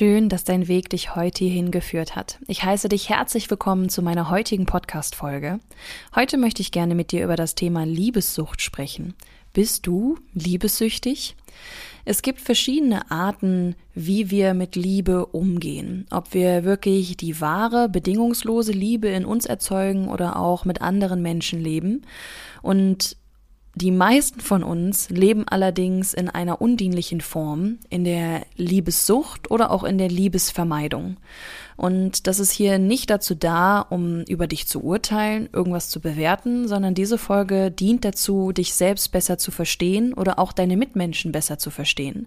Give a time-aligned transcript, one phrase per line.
[0.00, 2.38] Schön, dass dein Weg dich heute hierhin geführt hat.
[2.48, 5.60] Ich heiße dich herzlich willkommen zu meiner heutigen Podcast-Folge.
[6.14, 9.12] Heute möchte ich gerne mit dir über das Thema Liebessucht sprechen.
[9.52, 11.36] Bist du liebessüchtig?
[12.06, 16.06] Es gibt verschiedene Arten, wie wir mit Liebe umgehen.
[16.10, 21.60] Ob wir wirklich die wahre, bedingungslose Liebe in uns erzeugen oder auch mit anderen Menschen
[21.60, 22.06] leben.
[22.62, 23.18] Und
[23.74, 29.84] die meisten von uns leben allerdings in einer undienlichen Form, in der Liebessucht oder auch
[29.84, 31.18] in der Liebesvermeidung.
[31.80, 36.68] Und das ist hier nicht dazu da, um über dich zu urteilen, irgendwas zu bewerten,
[36.68, 41.58] sondern diese Folge dient dazu, dich selbst besser zu verstehen oder auch deine Mitmenschen besser
[41.58, 42.26] zu verstehen.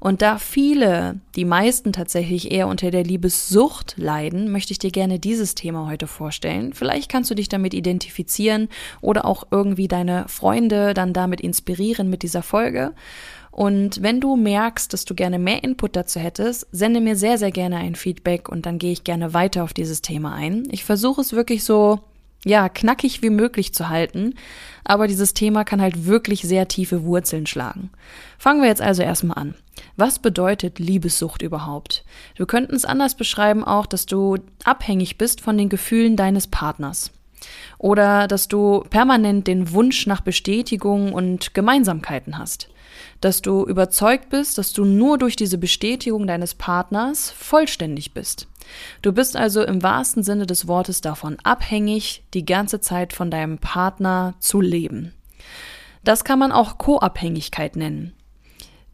[0.00, 5.20] Und da viele, die meisten tatsächlich eher unter der Liebessucht leiden, möchte ich dir gerne
[5.20, 6.72] dieses Thema heute vorstellen.
[6.72, 8.68] Vielleicht kannst du dich damit identifizieren
[9.00, 12.94] oder auch irgendwie deine Freunde dann damit inspirieren mit dieser Folge.
[13.52, 17.52] Und wenn du merkst, dass du gerne mehr Input dazu hättest, sende mir sehr, sehr
[17.52, 20.66] gerne ein Feedback und dann gehe ich gerne weiter auf dieses Thema ein.
[20.70, 22.00] Ich versuche es wirklich so,
[22.46, 24.34] ja, knackig wie möglich zu halten,
[24.84, 27.90] aber dieses Thema kann halt wirklich sehr tiefe Wurzeln schlagen.
[28.38, 29.54] Fangen wir jetzt also erstmal an.
[29.96, 32.04] Was bedeutet Liebessucht überhaupt?
[32.36, 37.10] Wir könnten es anders beschreiben auch, dass du abhängig bist von den Gefühlen deines Partners.
[37.82, 42.70] Oder dass du permanent den Wunsch nach Bestätigung und Gemeinsamkeiten hast
[43.20, 48.48] dass du überzeugt bist, dass du nur durch diese Bestätigung deines Partners vollständig bist.
[49.00, 53.58] Du bist also im wahrsten Sinne des Wortes davon abhängig, die ganze Zeit von deinem
[53.58, 55.12] Partner zu leben.
[56.04, 58.12] Das kann man auch Co-Abhängigkeit nennen.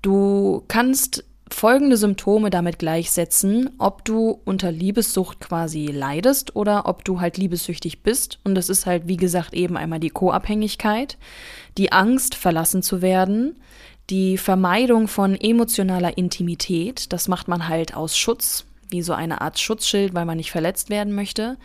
[0.02, 7.20] Du kannst folgende Symptome damit gleichsetzen, ob du unter Liebessucht quasi leidest oder ob du
[7.20, 8.38] halt liebessüchtig bist.
[8.44, 11.18] Und das ist halt, wie gesagt, eben einmal die Co-Abhängigkeit,
[11.76, 13.56] die Angst, verlassen zu werden,
[14.10, 19.58] die Vermeidung von emotionaler Intimität, das macht man halt aus Schutz, wie so eine Art
[19.58, 21.58] Schutzschild, weil man nicht verletzt werden möchte.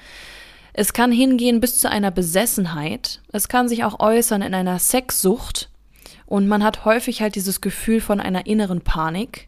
[0.73, 3.21] Es kann hingehen bis zu einer Besessenheit.
[3.31, 5.69] Es kann sich auch äußern in einer Sexsucht.
[6.25, 9.47] Und man hat häufig halt dieses Gefühl von einer inneren Panik.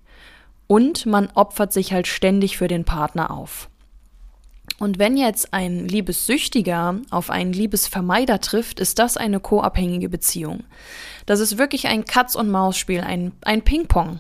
[0.68, 3.70] Und man opfert sich halt ständig für den Partner auf.
[4.78, 10.64] Und wenn jetzt ein Liebessüchtiger auf einen Liebesvermeider trifft, ist das eine co-abhängige Beziehung.
[11.26, 14.20] Das ist wirklich ein Katz-und-Maus-Spiel, ein, ein Ping-Pong,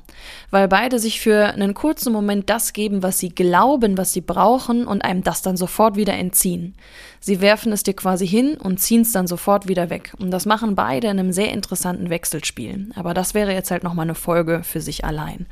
[0.49, 4.87] weil beide sich für einen kurzen Moment das geben, was sie glauben, was sie brauchen
[4.87, 6.73] und einem das dann sofort wieder entziehen.
[7.19, 10.13] Sie werfen es dir quasi hin und ziehen es dann sofort wieder weg.
[10.19, 12.89] Und das machen beide in einem sehr interessanten Wechselspiel.
[12.95, 15.47] Aber das wäre jetzt halt nochmal eine Folge für sich allein.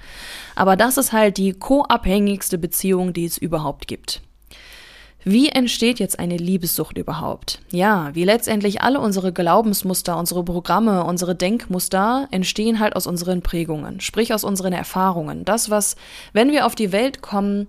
[0.56, 4.22] Aber das ist halt die co-abhängigste Beziehung, die es überhaupt gibt.
[5.26, 7.60] Wie entsteht jetzt eine Liebessucht überhaupt?
[7.72, 14.02] Ja, wie letztendlich alle unsere Glaubensmuster, unsere Programme, unsere Denkmuster entstehen halt aus unseren Prägungen,
[14.02, 15.46] sprich aus unseren Erfahrungen.
[15.46, 15.96] Das, was,
[16.34, 17.68] wenn wir auf die Welt kommen,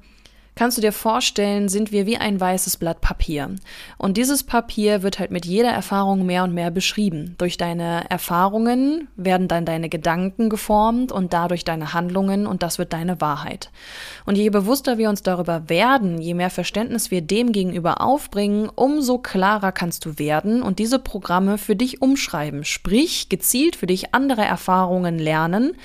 [0.55, 3.51] kannst du dir vorstellen, sind wir wie ein weißes Blatt Papier.
[3.99, 7.35] Und dieses Papier wird halt mit jeder Erfahrung mehr und mehr beschrieben.
[7.39, 12.93] Durch deine Erfahrungen werden dann deine Gedanken geformt und dadurch deine Handlungen und das wird
[12.93, 13.71] deine Wahrheit.
[14.27, 19.19] Und je bewusster wir uns darüber werden, je mehr Verständnis wir dem gegenüber aufbringen, umso
[19.19, 22.65] klarer kannst du werden und diese Programme für dich umschreiben.
[22.65, 25.77] Sprich, gezielt für dich andere Erfahrungen lernen,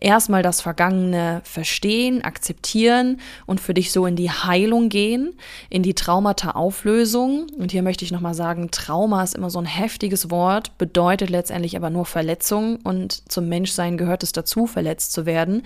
[0.00, 5.34] erstmal das Vergangene verstehen, akzeptieren und für dich so in die Heilung gehen,
[5.70, 7.46] in die Traumata-Auflösung.
[7.56, 11.76] Und hier möchte ich nochmal sagen, Trauma ist immer so ein heftiges Wort, bedeutet letztendlich
[11.76, 15.62] aber nur Verletzung und zum Menschsein gehört es dazu, verletzt zu werden.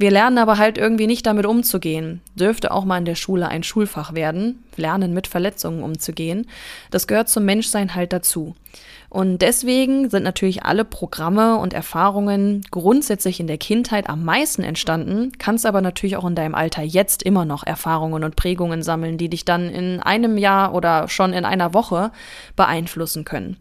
[0.00, 2.20] Wir lernen aber halt irgendwie nicht damit umzugehen.
[2.36, 6.46] Dürfte auch mal in der Schule ein Schulfach werden, lernen mit Verletzungen umzugehen.
[6.92, 8.54] Das gehört zum Menschsein halt dazu.
[9.10, 15.32] Und deswegen sind natürlich alle Programme und Erfahrungen grundsätzlich in der Kindheit am meisten entstanden,
[15.38, 19.30] kannst aber natürlich auch in deinem Alter jetzt immer noch Erfahrungen und Prägungen sammeln, die
[19.30, 22.12] dich dann in einem Jahr oder schon in einer Woche
[22.54, 23.56] beeinflussen können.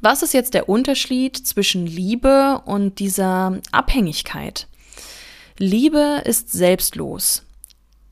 [0.00, 4.68] Was ist jetzt der Unterschied zwischen Liebe und dieser Abhängigkeit?
[5.58, 7.43] Liebe ist selbstlos.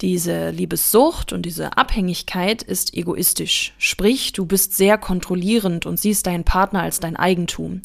[0.02, 3.72] Diese Liebessucht und diese Abhängigkeit ist egoistisch.
[3.78, 7.82] Sprich, du bist sehr kontrollierend und siehst deinen Partner als dein Eigentum.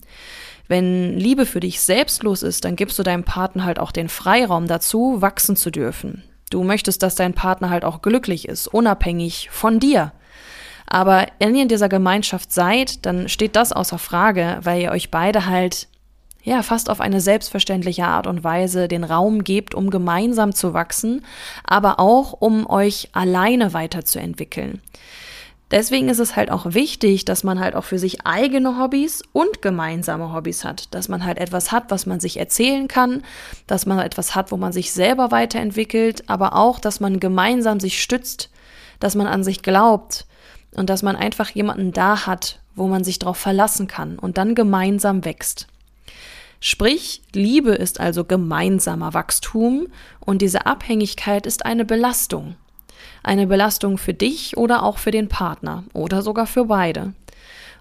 [0.67, 4.67] Wenn Liebe für dich selbstlos ist, dann gibst du deinem Partner halt auch den Freiraum
[4.67, 6.23] dazu, wachsen zu dürfen.
[6.49, 10.11] Du möchtest, dass dein Partner halt auch glücklich ist, unabhängig von dir.
[10.87, 15.11] Aber wenn ihr in dieser Gemeinschaft seid, dann steht das außer Frage, weil ihr euch
[15.11, 15.87] beide halt
[16.47, 21.25] ja, fast auf eine selbstverständliche Art und Weise den Raum gebt, um gemeinsam zu wachsen,
[21.65, 24.81] aber auch um euch alleine weiterzuentwickeln.
[25.71, 29.61] Deswegen ist es halt auch wichtig, dass man halt auch für sich eigene Hobbys und
[29.61, 30.95] gemeinsame Hobbys hat.
[30.95, 33.23] Dass man halt etwas hat, was man sich erzählen kann,
[33.67, 38.01] dass man etwas hat, wo man sich selber weiterentwickelt, aber auch, dass man gemeinsam sich
[38.01, 38.49] stützt,
[39.01, 40.25] dass man an sich glaubt
[40.77, 44.55] und dass man einfach jemanden da hat, wo man sich darauf verlassen kann und dann
[44.55, 45.67] gemeinsam wächst.
[46.59, 49.87] Sprich, Liebe ist also gemeinsamer Wachstum
[50.19, 52.55] und diese Abhängigkeit ist eine Belastung.
[53.23, 57.13] Eine Belastung für dich oder auch für den Partner oder sogar für beide.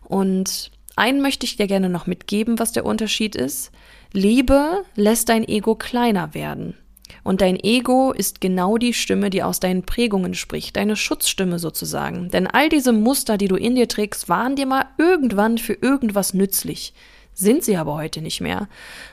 [0.02, 3.70] Und einen möchte ich dir gerne noch mitgeben, was der Unterschied ist.
[4.12, 6.75] Liebe lässt dein Ego kleiner werden.
[7.22, 12.31] Und dein Ego ist genau die Stimme, die aus deinen Prägungen spricht, deine Schutzstimme sozusagen.
[12.31, 16.34] Denn all diese Muster, die du in dir trägst, waren dir mal irgendwann für irgendwas
[16.34, 16.94] nützlich
[17.36, 18.66] sind sie aber heute nicht mehr.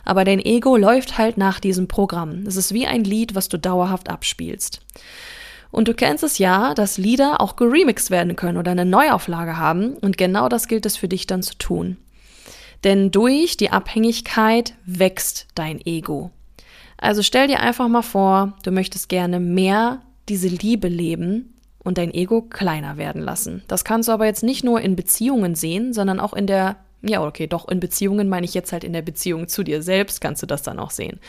[0.05, 2.45] Aber dein Ego läuft halt nach diesem Programm.
[2.47, 4.79] Es ist wie ein Lied, was du dauerhaft abspielst.
[5.71, 9.93] Und du kennst es ja, dass Lieder auch geremixed werden können oder eine Neuauflage haben.
[9.97, 11.97] Und genau das gilt es für dich dann zu tun.
[12.83, 16.31] Denn durch die Abhängigkeit wächst dein Ego.
[16.97, 22.13] Also stell dir einfach mal vor, du möchtest gerne mehr diese Liebe leben und dein
[22.13, 23.63] Ego kleiner werden lassen.
[23.67, 27.21] Das kannst du aber jetzt nicht nur in Beziehungen sehen, sondern auch in der ja,
[27.21, 30.41] okay, doch in Beziehungen meine ich jetzt halt in der Beziehung zu dir selbst, kannst
[30.41, 31.19] du das dann auch sehen.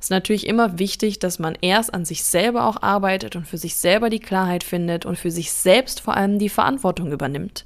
[0.00, 3.56] Es ist natürlich immer wichtig, dass man erst an sich selber auch arbeitet und für
[3.56, 7.64] sich selber die Klarheit findet und für sich selbst vor allem die Verantwortung übernimmt.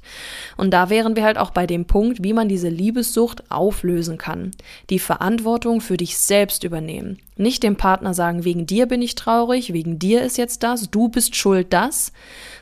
[0.57, 4.51] Und da wären wir halt auch bei dem Punkt, wie man diese Liebessucht auflösen kann.
[4.91, 7.17] Die Verantwortung für dich selbst übernehmen.
[7.37, 11.09] Nicht dem Partner sagen, wegen dir bin ich traurig, wegen dir ist jetzt das, du
[11.09, 12.13] bist schuld das,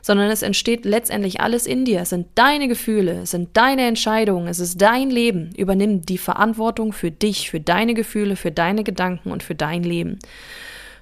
[0.01, 2.01] sondern es entsteht letztendlich alles in dir.
[2.01, 5.49] Es sind deine Gefühle, es sind deine Entscheidungen, es ist dein Leben.
[5.57, 10.19] Übernimm die Verantwortung für dich, für deine Gefühle, für deine Gedanken und für dein Leben.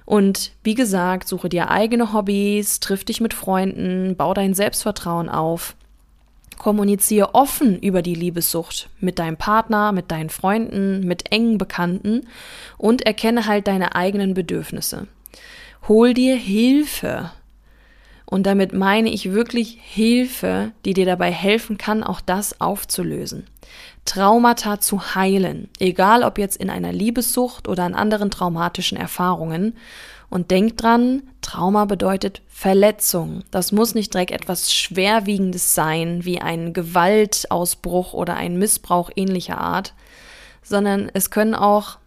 [0.06, 5.76] Und wie gesagt, suche dir eigene Hobbys, triff dich mit Freunden, bau dein Selbstvertrauen auf.
[6.58, 12.26] Kommuniziere offen über die Liebessucht mit deinem Partner, mit deinen Freunden, mit engen Bekannten
[12.78, 15.06] und erkenne halt deine eigenen Bedürfnisse.
[15.88, 17.30] Hol dir Hilfe.
[18.32, 23.46] Und damit meine ich wirklich Hilfe, die dir dabei helfen kann, auch das aufzulösen.
[24.06, 29.76] Traumata zu heilen, egal ob jetzt in einer Liebessucht oder an anderen traumatischen Erfahrungen.
[30.30, 33.42] Und denk dran, Trauma bedeutet Verletzung.
[33.50, 39.92] Das muss nicht direkt etwas Schwerwiegendes sein, wie ein Gewaltausbruch oder ein Missbrauch ähnlicher Art,
[40.62, 41.98] sondern es können auch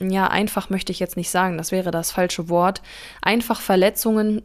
[0.00, 2.82] ja, einfach möchte ich jetzt nicht sagen, das wäre das falsche Wort.
[3.20, 4.42] Einfach Verletzungen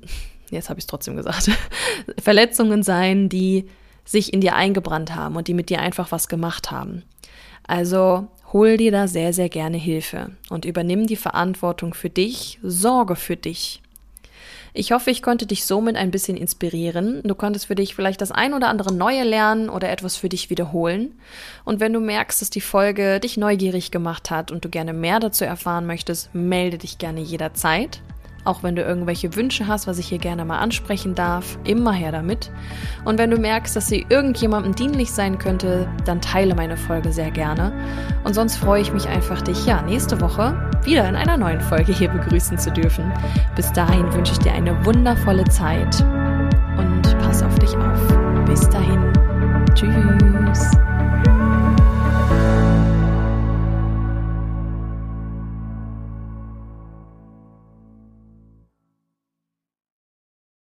[0.49, 1.51] jetzt habe ich es trotzdem gesagt,
[2.21, 3.69] Verletzungen sein, die
[4.05, 7.03] sich in dir eingebrannt haben und die mit dir einfach was gemacht haben.
[7.65, 13.15] Also hol dir da sehr, sehr gerne Hilfe und übernimm die Verantwortung für dich, sorge
[13.15, 13.81] für dich.
[14.75, 17.21] Ich hoffe, ich konnte dich somit ein bisschen inspirieren.
[17.23, 20.49] Du konntest für dich vielleicht das ein oder andere Neue lernen oder etwas für dich
[20.49, 21.13] wiederholen.
[21.63, 25.19] Und wenn du merkst, dass die Folge dich neugierig gemacht hat und du gerne mehr
[25.19, 28.01] dazu erfahren möchtest, melde dich gerne jederzeit.
[28.45, 32.11] Auch wenn du irgendwelche Wünsche hast, was ich hier gerne mal ansprechen darf, immer her
[32.11, 32.51] damit.
[33.05, 37.31] Und wenn du merkst, dass sie irgendjemandem dienlich sein könnte, dann teile meine Folge sehr
[37.31, 37.71] gerne.
[38.23, 41.93] Und sonst freue ich mich einfach, dich ja nächste Woche wieder in einer neuen Folge
[41.93, 43.11] hier begrüßen zu dürfen.
[43.55, 46.01] Bis dahin wünsche ich dir eine wundervolle Zeit
[46.77, 48.45] und pass auf dich auf.
[48.45, 49.11] Bis dahin.
[49.73, 50.92] Tschüss.